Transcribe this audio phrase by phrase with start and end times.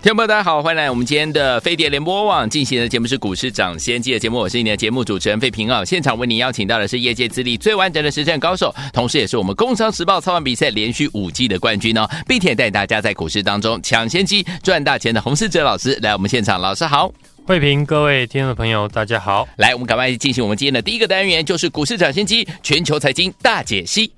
[0.00, 5.84] 听众朋友，大家好，欢迎来我们今天的飞碟联播网进行的节目是股市涨先机的节目，我是你的节目主持人费平啊。
[5.84, 17.12] 现场为您邀请到的是业界资历最完整的实战高手，同时也是我们工商时报操盘比赛连续五季的冠军哦，并且带大家在股市当中抢先机赚大钱的洪士哲老师来我们现场，老师好，
[17.44, 24.12] 费平，各位听众朋友大家好，来我们赶快进行我们今天的第一个单元，就是股市涨先机全球财经大解析。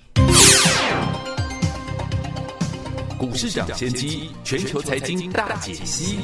[3.21, 6.21] 股市涨先机，全球财经大解析。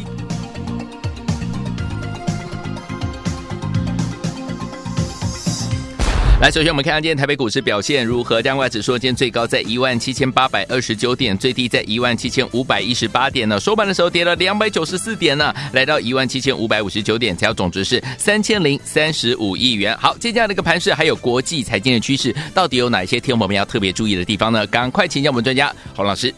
[6.40, 8.40] 来，首先我们看看今天台北股市表现如何。
[8.40, 13.60] 加外指数今天最高在一万七千八百二十九点，最低在一万七千五百一十八点呢。
[13.60, 19.94] 收盘的时候跌了两百九十四点呢，来到一万七千五百五十九点，成交总值是三千零三十五亿元。
[19.98, 24.66] 好，接下来的一个盘势还有国际财经的趋势，到底有哪些天我们要特别注意的地方呢？
[24.68, 26.32] 赶快请教我们专家洪老师。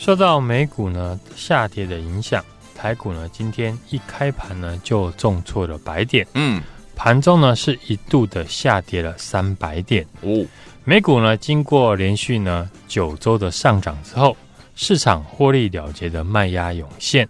[0.00, 2.42] 受到美股呢下跌的影响，
[2.74, 6.62] 台股呢今天一开盘呢就重挫了百点，嗯，
[6.96, 10.42] 盘中呢是一度的下跌了三百点哦。
[10.84, 14.34] 美股呢经过连续呢九周的上涨之后，
[14.74, 17.28] 市场获利了结的卖压涌现，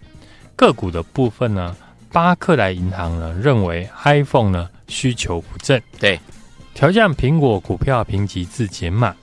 [0.55, 1.75] 个股的部分呢，
[2.09, 6.17] 巴克莱银行呢认为 iPhone 呢需求不振，对，
[6.73, 9.13] 调降苹果股票评级至减码，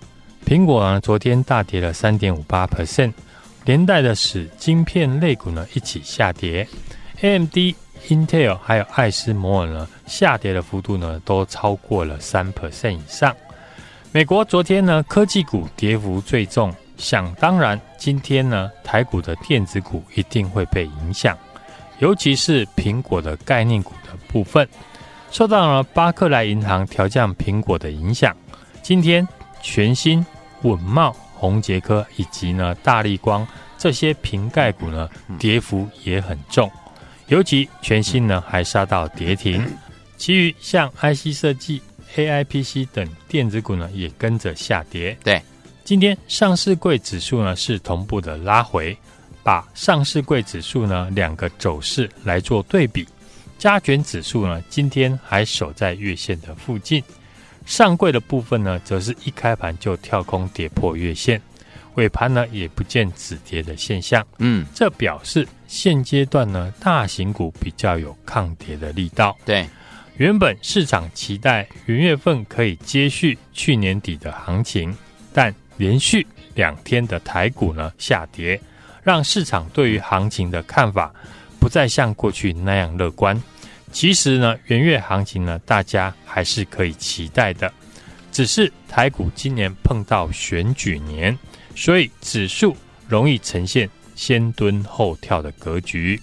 [0.45, 3.15] 苹果呢昨天大跌了三点五八 percent。
[3.65, 6.67] 连带的使晶片类股呢一起下跌
[7.21, 7.75] ，AMD、
[8.09, 13.35] Intel 还有艾斯摩尔呢下跌的幅度呢都超过了三 percent 以上。
[14.11, 21.37] 美国昨天呢科技股跌幅最重，想当然今天呢台股的电子股一定会被影响，
[21.99, 24.67] 尤其是苹果的概念股的部分，
[25.31, 28.35] 受到了巴克莱银行调降苹果的影响，
[28.81, 29.27] 今天
[29.61, 30.25] 全新
[30.63, 31.15] 稳懋。
[31.39, 33.47] 宏杰科以及呢大立光
[33.79, 36.69] 这些瓶盖股呢跌幅也很重，
[37.29, 39.65] 尤其全新呢还杀到跌停，
[40.17, 41.81] 其余像 IC 设计、
[42.17, 45.17] AIPC 等电子股呢也跟着下跌。
[45.23, 45.41] 对，
[45.85, 48.97] 今天上市柜指数呢是同步的拉回，
[49.45, 53.07] 把上市柜指数呢两个走势来做对比，
[53.59, 57.01] 加权指数呢今天还守在月线的附近。
[57.69, 61.41] 上柜的部分呢，则是一开盘就跳空跌破月线，
[61.97, 64.27] 尾盘呢也不见止跌的现象。
[64.39, 69.37] 嗯，这表示现阶段呢，大型股比较有抗跌的力道。
[69.45, 69.69] 对，
[70.17, 74.97] 原本市场期待元月份可以接续去年底的行情，
[75.35, 78.59] 但连续两天的台股呢下跌，
[79.03, 81.15] 让市场对于行情的看法
[81.61, 83.41] 不再像过去那样乐观。
[83.91, 87.73] 其实呢，元月行情呢，大家还是可以期待的。
[88.31, 91.37] 只是台股今年碰到选举年，
[91.75, 92.77] 所以指数
[93.09, 96.21] 容易呈现先蹲后跳的格局。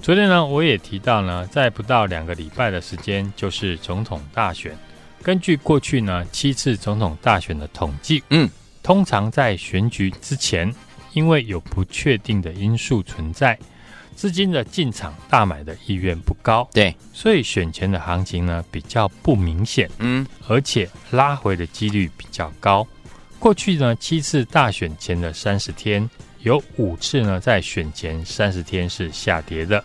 [0.00, 4.76] 昨天呢，我也提到呢，在不到两个礼拜的时间，就是总统大选。
[5.22, 8.48] 根据过去呢七次总统大选的统计，嗯，
[8.82, 10.72] 通常在选举之前，
[11.12, 13.58] 因为有不确定的因素存在。
[14.14, 22.86] 资金的进场大买的意愿不高，对，所以选前的行情呢比较不明显，嗯，而且拉回的几率比较高。
[23.38, 26.08] 过去呢七次大选前的三十天，
[26.42, 29.82] 有五次呢在选前三十天是下跌的，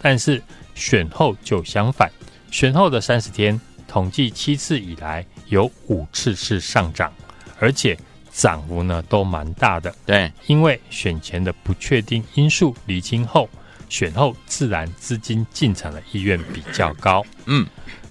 [0.00, 0.40] 但是
[0.74, 2.08] 选后就相反，
[2.50, 7.12] 选后的三十天统计七次以来有五次是上涨，
[7.58, 7.98] 而且
[8.32, 13.48] 涨幅呢都蛮大的，对，因为选前的不确定因素厘清后。
[13.90, 17.22] 选后自然资金进场的意愿比较高。
[17.44, 17.66] 嗯，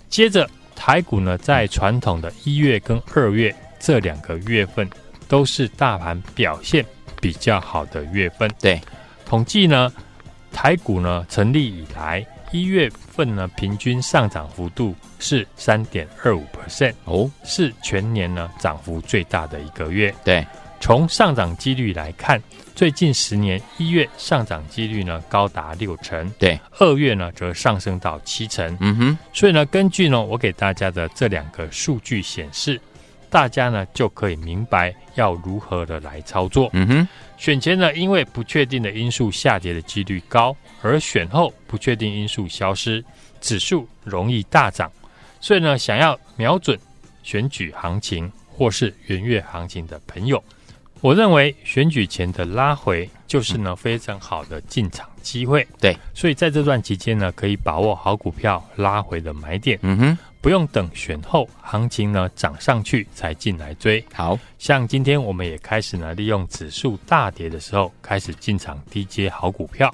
[0.10, 4.88] 接着台股呢，在传统的一月跟二月这两个月份，
[5.28, 6.86] 都是大盘表现
[7.20, 8.48] 比较好的月份。
[8.62, 8.80] 对，
[9.26, 9.92] 统计呢，
[10.52, 20.14] 台股呢成立以来一月份呢平均上涨幅度是三点二五 percent 哦，是全年呢涨幅最大的一个月。
[20.24, 20.46] 对，
[20.80, 22.42] 从上涨几率来看，
[22.74, 28.76] 最近十年一月上涨几率呢高达六成，对，二月呢则上升到七成。
[28.80, 32.80] 嗯哼，所以呢，根据呢我给大家的这两个数据显示，
[33.30, 36.70] 大家呢就可以明白要如何的来操作。
[36.74, 43.04] 嗯哼，选前呢，因为不确定的因素下跌的几率高，而选后不确定因素消失，
[43.42, 44.90] 指数容易大涨。
[45.42, 46.80] 所以呢，想要瞄准
[47.22, 50.42] 选举行情或是元月行情的朋友。
[51.02, 64.04] 我认为选举前的拉回就是呢非常好的进场机会，对，所以在这段期间呢，可以把握好股票拉回的买点，嗯哼，不用等选后行情呢涨上去才进来追。
[64.14, 69.94] 好像今天我们也开始呢利用指数大跌的时候开始进场低接好股票。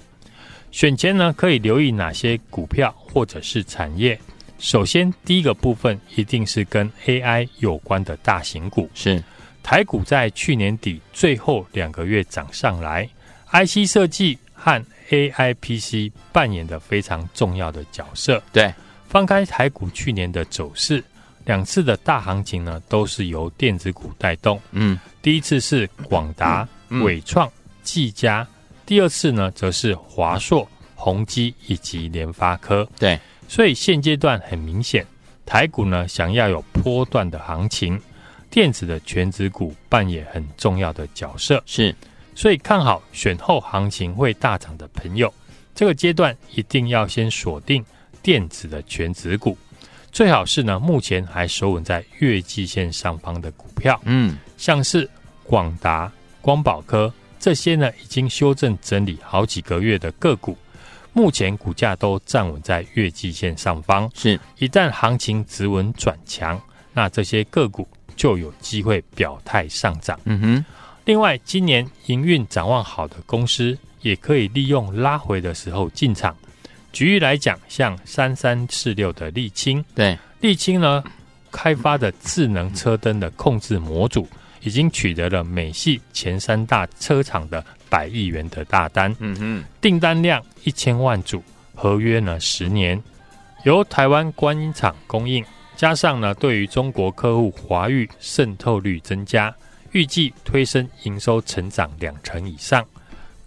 [0.72, 4.20] 选前呢可以留意哪些股票或者是产业？
[4.58, 9.24] 首先第一个部分一定是跟 AI 有关的大型股，是。
[9.66, 13.10] 台股在去年底最后两个月涨上来
[13.52, 14.80] ，IC 设计和
[15.10, 18.40] AI PC 扮演的非常重要的角色。
[18.54, 18.72] 对，
[19.10, 21.04] 翻开台股去年的走势，
[21.46, 24.62] 两次的大行情呢，都是由电子股带动。
[24.70, 26.68] 嗯，第一次是广达、
[27.02, 27.52] 伟创、
[27.82, 28.48] 技嘉，
[28.86, 32.88] 第二次呢，则是华硕、宏基以及联发科。
[33.00, 35.04] 对，所以现阶段很明显，
[35.44, 38.00] 台股呢，想要有波段的行情。
[38.56, 41.94] 电子的全值股扮演很重要的角色，是，
[42.34, 45.34] 所以看好选后行情会大涨的朋友，
[45.76, 47.84] 这个阶段一定要先锁定
[48.24, 49.58] 电子的全值股，
[50.10, 55.06] 最好是呢目前还守稳在月季线上方的股票，嗯，像是
[55.44, 56.10] 广达、
[56.40, 60.58] 光宝科这些呢已经修正整理好几个月的个股，
[61.12, 66.58] 目前股价都站稳在月季线上方，是，一旦行情止稳转强，
[66.94, 67.86] 那这些个股。
[68.16, 70.20] 就有机会表态上涨。
[70.26, 70.66] 嗯哼，
[71.06, 76.36] 另外，今年营运展望好的公司，也可以利用拉回的时候进场。
[76.92, 81.04] 举例来讲，像三三四六的沥青，对，沥青呢
[81.52, 84.28] 开发的智能车灯的控制模组，
[84.62, 89.14] 已经取得了美系前三大车厂的百亿元的大单。
[89.20, 93.02] 嗯哼，订单量一千万组，合约呢十年，
[93.66, 95.44] 由台湾观音厂供应。
[95.76, 99.54] 加上呢，对于中国客户华域渗透率增加，
[99.92, 102.84] 预计推升营收成长两成以上。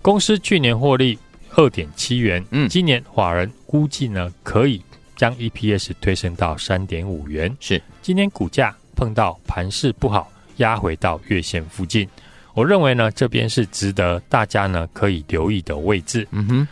[0.03, 1.19] 公司去年获利
[1.57, 4.81] 二点七元，嗯，今年法人估计呢，可以
[5.17, 7.55] 将 EPS 推升到三点五元。
[7.61, 12.09] 是，今天股价碰到盘势不好，压回到月线附近。
[12.55, 16.27] 我认为呢，这边是值得大家呢可以留意的位置。
[16.31, 16.69] 嗯哼，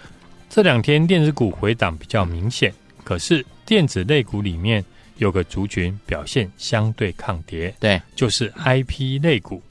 [0.48, 2.72] 这两天电子股回档比较明显，
[3.02, 4.84] 可是电子类股里面。
[5.18, 9.62] 有个族群表现相对抗跌，对，就是 IP 类股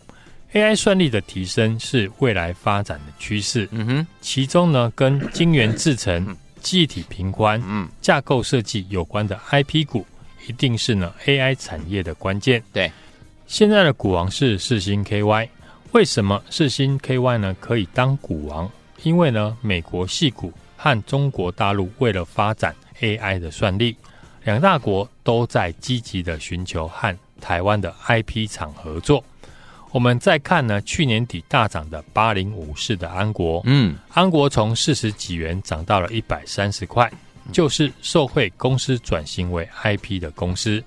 [0.54, 3.68] ，AI 算力的提升是未来发展的趋势。
[3.72, 10.06] 嗯哼，其中呢，跟晶圆制成、记忆体平宽、嗯，架构设计有关的 IP 股，
[10.48, 12.64] 一定是呢 AI 产业的关键。
[12.74, 12.92] 对，
[13.46, 15.48] 现在的股王是四星 KY，
[15.92, 18.70] 为什么四星 KY 呢可以当股王？
[19.04, 23.96] 因为呢，美国系股和中国大陆为了发展 AI 的算力。
[24.46, 29.24] 两大国都在积极的寻求和台湾的 IP 厂合作。
[29.90, 37.12] 我们再看呢，去年底大涨的八零五四的安国，嗯，安国从四十几元涨到了一百三十块，
[37.52, 40.84] 就是受惠公司转型为 IP 的公司。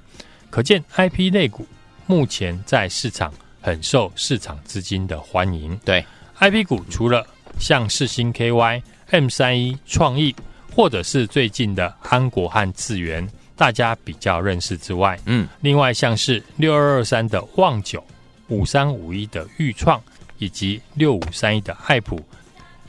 [0.51, 1.67] 可见 IP 类股
[2.07, 5.77] 目前在市场很受市场资金的欢迎。
[5.85, 6.05] 对
[6.39, 7.27] ，IP 股除了
[7.59, 10.33] 像世芯 KY、M 三一、创意，
[10.73, 13.29] 或者是最近的安国和智原。
[13.59, 18.03] 大家比较认识之外，嗯，另外像是六二二三的旺九、
[18.47, 20.01] 五三五一的钰创
[20.39, 22.21] 以及六五三一的爱普，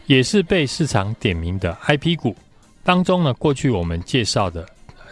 [0.06, 2.36] 也是被市场点名的 IP 股
[2.84, 3.34] 当中呢。
[3.34, 4.64] 过去我们介绍的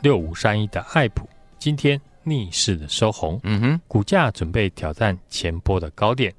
[0.04, 6.32] 六五三一的爱普，今天逆势的收红，嗯哼，股价准备挑战前波的高点。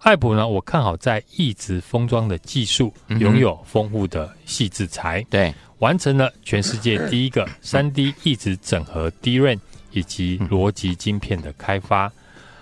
[0.00, 5.52] 爱普呢，我看好在一直封装的技术，拥有丰富的矽智财，对。
[5.78, 9.58] 完成了全世界第一个三 D 一直整合 DRAM
[9.92, 12.12] 以及逻辑晶片的开发。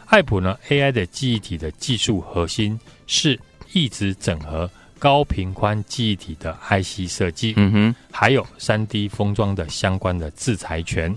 [0.06, 3.38] 爱普呢，AI 的记忆体的技术核心是
[3.72, 11.14] 一直整合高频宽记忆体的 IC 设计，嗯哼，还有三 D 封装的相关的制裁权。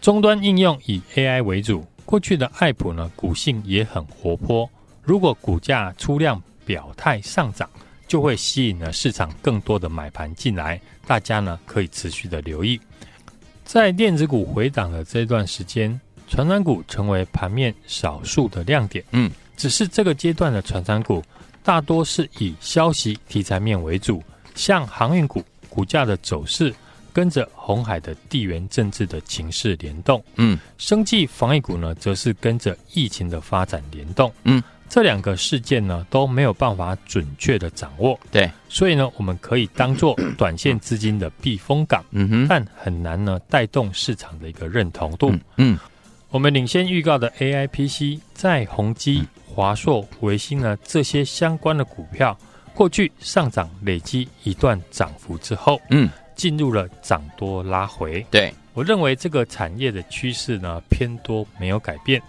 [0.00, 4.68] 终端应用以 AI 为主，过去的爱普呢，股性也很活泼。
[5.02, 7.68] 如果股价出量表态上涨，
[8.12, 12.78] 就会吸引了市场更多的买盘进来，大家呢可以持续的留意。
[13.64, 19.02] 在电子股回档的这段时间，传染股成为盘面少数的亮点。
[19.12, 21.22] 嗯，只是这个阶段的传产股
[21.62, 24.22] 大多是以消息题材面为主，
[24.54, 26.70] 像航运股股价的走势
[27.14, 34.62] 跟着红海的地缘政治的情势联动，嗯，生技防疫股呢，则是跟着疫情的发展联动，嗯。
[34.92, 45.30] 这两个事件呢都没有办法准确的掌握，对，所以呢，我们可以当做 短线资金的避风港，嗯哼，但很难呢带动市场的一个认同度。
[45.30, 45.78] 嗯，嗯。
[46.28, 52.36] 我们领先预告的 AIPC 在宏基、华硕、维新呢这些相关的股票，
[52.74, 58.22] 过去上涨累积一段涨幅之后，嗯，进入了涨多拉回。
[58.30, 62.20] 对，我认为这个产业的趋势呢偏多没有改变。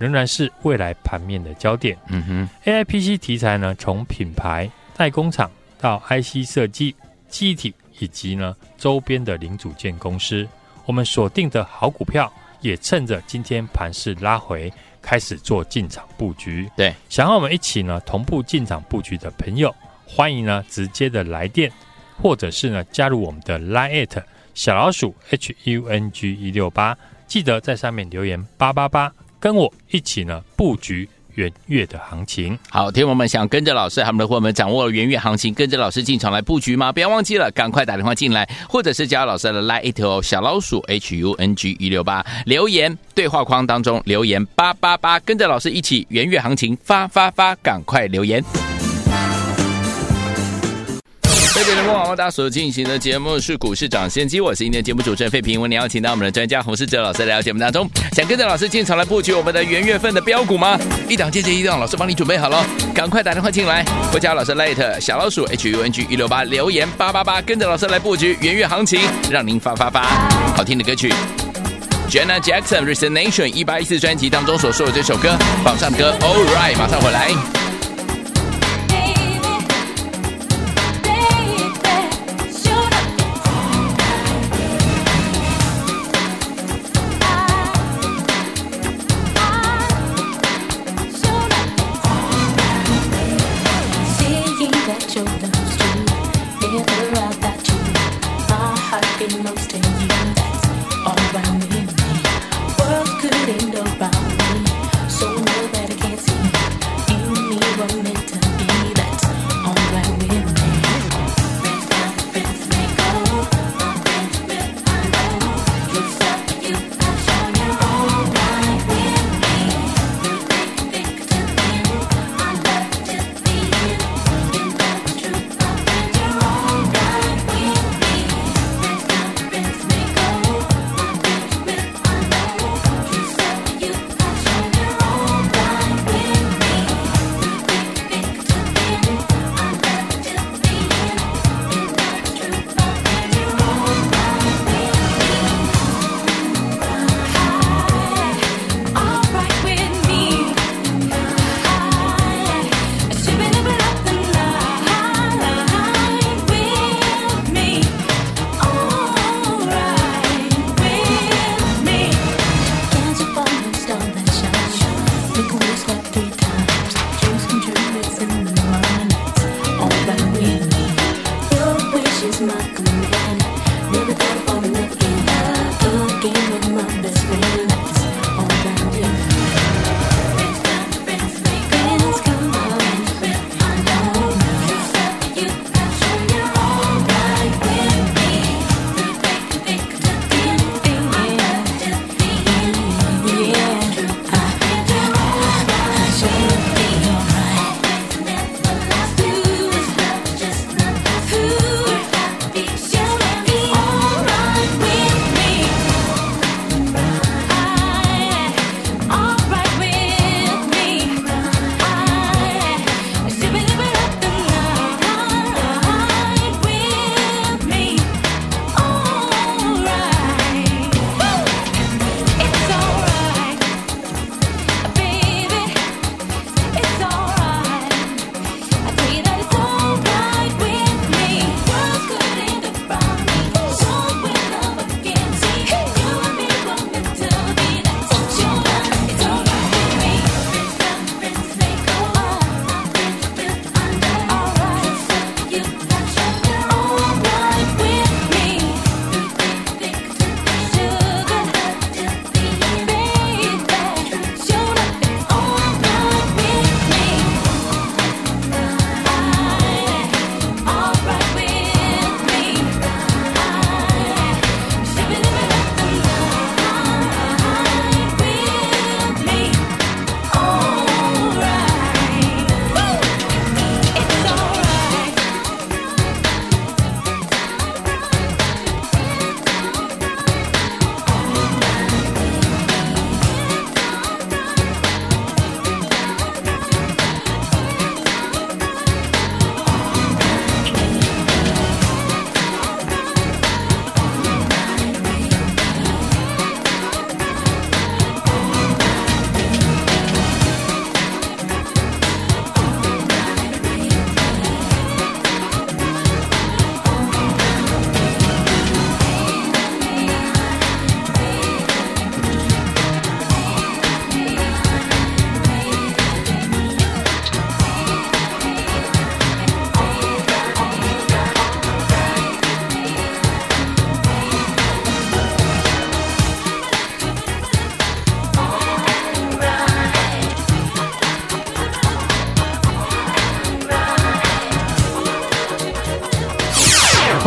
[0.00, 1.94] 仍然是未来盘面的焦点。
[2.08, 6.96] 嗯哼，AIPC 题材呢，从品牌、代工厂到 IC 设计、
[7.28, 10.48] 记忆体以及呢周边的零组件公司，
[10.86, 16.66] 我们锁定的好股票，也趁着今天盘势拉回，开始做进场布局。
[16.74, 19.74] 对，想和我们一起呢同步进场布局的朋友，
[20.06, 21.70] 欢迎呢直接的来电，
[22.16, 24.22] 或者是呢加入我们的 Line@
[24.54, 29.12] 小老鼠 HUNG 一六八，记得在上面留言八八八。
[29.40, 32.58] 跟我一起呢布局元月的行情。
[32.68, 36.92] 好，听友们想跟着老师，他们的伙伴们掌握了元月行情，跟着老师进场来布局吗？
[36.92, 48.44] 不要忘记了，赶快打电话进来，或者是加老师的 Line@ 小老鼠 H U N G 一六八，留言对话框当中留言八八八，跟着老师一起元月行情发发发，赶快留言。
[51.52, 55.60] 特别的播网，大所进行的节目是股市涨先机，我是今天节目主持人费平。
[55.60, 60.78] 我们邀请到我们的专家洪世哲老师来到节目当中，想跟着老师进场来布局我们的元月份的标股吗？
[61.08, 62.64] 一档接着一档，老师帮你准备好了，
[62.94, 70.02] 赶快打电话进来，或加老师 light 小老鼠 H U N G 一六八留言八八八，跟着老师来布局元月行情，让您发发发。
[70.56, 71.12] 好听的歌曲
[72.08, 77.59] ，Janet Jackson Resignation 一八一四专辑当中所说的这首歌，榜上的歌，All Right，马上回来。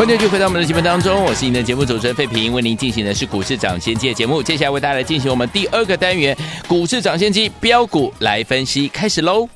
[0.03, 4.43] 欢迎继续回到我们的节目当中，我是您的节目主持人费平，为您进行的是股市涨先机的节目。
[4.43, 9.48] 接下来为大家来进行我们第二个单元股市涨先机标股来分析，开始喽！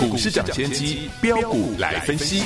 [0.00, 2.42] 股市涨先机标股来分析。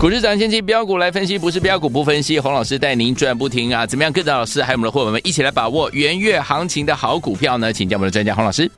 [0.00, 2.40] 股市涨先期标股来分析，不是标股不分析。
[2.40, 3.84] 洪老师带您赚不停啊！
[3.84, 7.70] 怎么样跟着老师还有我们的伙伴们一起来把握元月行情的好股票呢？
[7.70, 8.70] 请教我们的专家洪老师。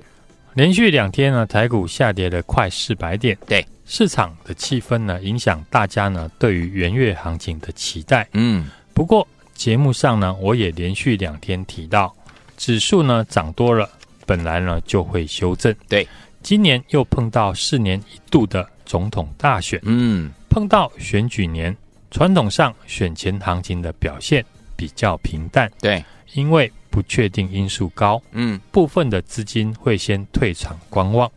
[0.55, 8.27] 连续两天呢，台股下跌了快四百点，对市场的气氛呢，影响大家呢对于元月行情的期待。
[8.33, 9.25] 嗯，不过
[9.55, 12.13] 节目上呢，我也连续两天提到，
[12.57, 13.89] 指数呢涨多了，
[14.27, 15.73] 本来呢就会修正。
[15.89, 16.05] 对，
[16.43, 19.79] 今年又碰到四年一度的总统大选。
[19.85, 20.29] 嗯。
[20.53, 21.75] 碰到选举年，
[22.11, 24.45] 传统上选前行情的表现
[24.77, 25.73] 比较平淡。
[25.81, 31.31] 对，因为不确定因素高，嗯，部分的资金会先退场观望。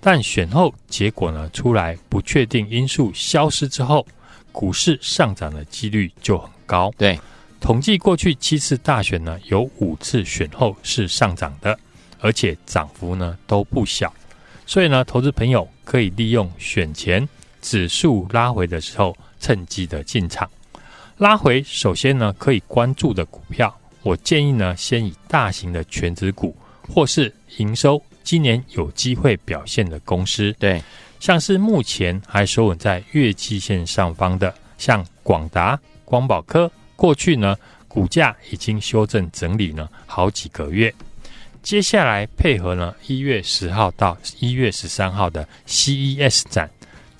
[0.00, 4.06] 但选后结果呢出来，不确定因素消失之后，
[4.52, 6.92] 股市上涨的几率就很高。
[6.96, 7.18] 对，
[7.60, 11.76] 统计过去七次大选呢，有五次选后是上涨的，
[12.20, 14.14] 而且涨幅呢都不小。
[14.64, 17.28] 所以呢，投资朋友可以利用选前。
[17.60, 20.48] 指数拉回的时候，趁机的进场。
[21.18, 26.56] 拉回首先呢，可以关注的股票，我建议呢，先以大型的权值股，
[26.88, 30.82] 或是营收今年有机会表现的公司，对，
[31.18, 37.54] 像是目前还收稳在月季线上方的，像广达、光宝科，过去呢
[37.86, 40.92] 股价已经修正整理了好几个月。
[41.62, 46.70] 接下来配合呢一月十号到一月十三号的 CES 展。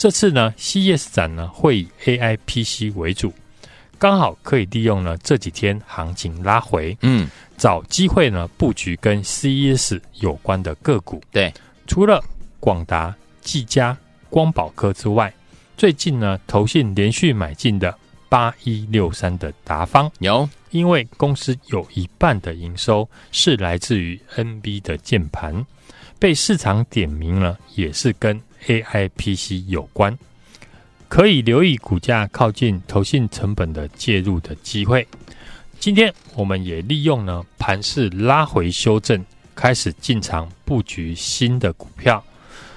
[0.00, 3.30] 这次呢，CES 展呢会以 AI PC 为主，
[3.98, 11.20] 刚好可以利用呢这几天行情拉回，嗯，找机会呢布局跟 CES 有关的个股。
[11.30, 11.52] 对，
[11.86, 12.24] 除了
[12.58, 13.94] 广达、技嘉、
[14.30, 15.30] 光宝科之外，
[15.76, 17.94] 最近呢投信连续买进的
[18.30, 25.62] 八一六三的达方有，因为公司有一半的营收是来自于 NB 的键盘，
[26.18, 28.40] 被市场点名了，也是跟。
[28.66, 30.16] AI PC 有关，
[31.09, 35.07] 可以留意股价靠近投信成本的介入的机会。
[35.79, 42.23] 今天我们也利用呢盘势拉回修正，开始进场布局新的股票。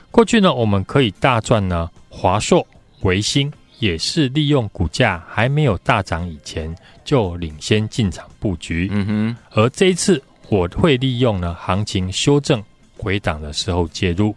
[0.10, 2.66] 过去呢我们可以大赚呢华硕、
[3.02, 8.88] 维新，也是利用股价还没有大涨以前就领先进场布局。
[8.92, 12.64] 嗯哼，而这一次我会利用呢行情修正
[12.96, 14.34] 回档的时候介入。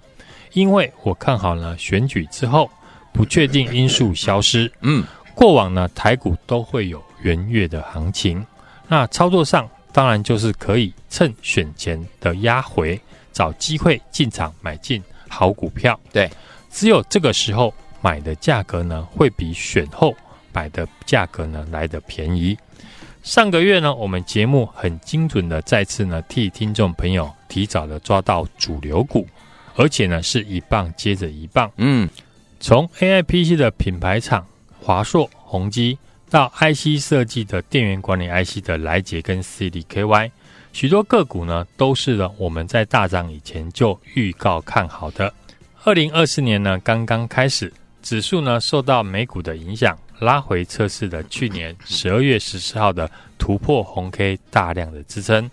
[0.56, 2.70] 因为我看好了，选举之后
[3.12, 8.42] 不确定因素消失，嗯，过往呢台股都会有元月的行情，
[8.88, 12.98] 那操作上当然就是可以趁选前的压回，
[13.34, 16.00] 找机会进场买进好股票。
[16.10, 16.30] 对，
[16.70, 20.16] 只有这个时候买的价格呢，会比选后
[20.54, 22.56] 买的价格呢来的便宜。
[23.22, 29.28] 上个月呢，我们节目很精准的再次呢替听众朋友提早的抓到主流股。
[29.76, 31.70] 而且呢，是一棒接着一棒。
[31.76, 32.08] 嗯，
[32.58, 34.46] 从 AIPC 的品牌厂
[34.80, 35.98] 华硕、宏基，
[36.30, 40.30] 到 IC 设计的电源管理 IC 的来杰跟 CDKY，
[40.72, 45.32] 许多个股呢，都是呢我们在大涨以前就预告看好的。
[45.84, 53.08] 二零二四年呢，刚刚开始，指数呢受到美股的影响，拉回测试的去年十二月十四号的
[53.38, 55.48] 突破红 K 大量的支撑。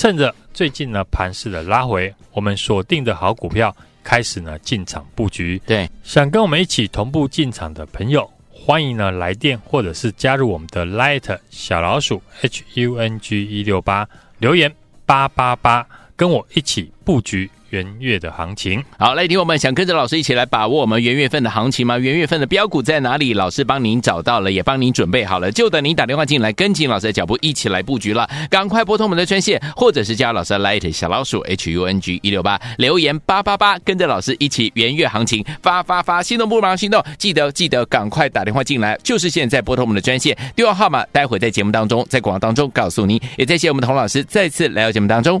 [0.00, 5.60] 趁着最近呢盘势的拉回，我们锁定的好股票开始呢进场布局。
[5.66, 14.08] 对，想跟我们一起同步进场的朋友，欢迎呢来电或者是加入我们的 Light 小老鼠 H U N G 一六八
[14.38, 15.86] 留言八八八，
[16.20, 17.50] 跟我一起布局。
[17.70, 21.96] 元月的行情，好，来听我们想跟着老师一起来把握我们元月份的行情吗？
[21.96, 23.32] 元月份的标股在哪里？
[23.32, 28.28] 老师帮您找到了，也帮您准备好了，就等您打电话进来，跟紧老师的脚步，一起来布局了。
[28.50, 43.20] 赶快拨通我们的专线，或者是加老师的 Light 小老鼠 H U N G 一六八留言八八八，跟着老师一起元月行情发发发，心动不如马上行动，记得记得赶快打电话进来，就是现在拨通我们的专线，电话号码待会在节目当中，在广告当中告诉您。
[43.36, 45.40] 也谢谢我们童老师再次来到节目当中。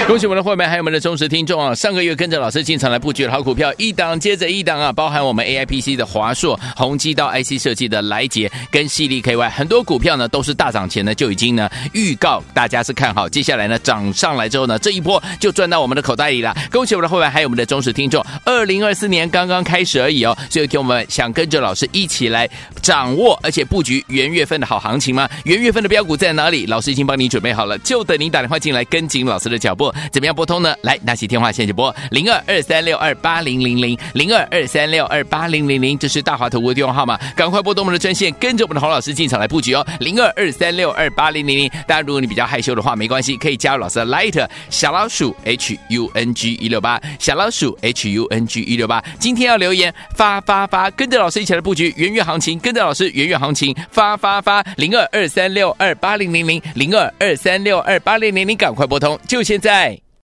[0.10, 1.72] 恭喜我们的会员，还有我们的忠实听众啊！
[1.72, 16.56] 上个月跟着老师进场来布局的好股票，一档接着一档啊，包含我们 AIPC 的华硕、宏基到 IC 设计的来捷跟矽力 KY，很多股票呢都是大涨前呢就已经呢预告大家是看好，接下来呢涨上来之后呢，这一波就赚到我们的口袋里了。
[16.72, 22.48] 恭喜我们的会员，还有我们的忠实听众，二零二四年刚刚开始而已哦，所以听我们想跟着老师一起来
[22.82, 25.28] 掌握，而且布局元月份的好行情吗？
[25.44, 26.66] 元月份的标股在哪里？
[26.66, 29.89] 老师已经帮你准备好了，就等您打电话进来跟紧老师的脚步。
[30.12, 30.74] 怎么样拨通呢？
[30.82, 39.86] 来，拿起电话线就拨零二二三六二八零零零零二二三六二八零零零，这是大华投顾的电话号码，赶快拨通我们的专线，跟着我们的洪老师进场来布局哦。
[40.00, 49.02] 零二二三六二八零零零，当然如果你比较害羞的话，没关系，可以加入老师的 Light 小老鼠 H U N G 一六八小老鼠 H U N G 一六八。
[49.18, 59.69] 今天要留言发发发，跟着老师一起来布局元月行情，跟着老师元月行情发发发零二二三六二八零零零零二二三六二八零零零，赶快拨通，就现在。
[59.70, 60.02] day.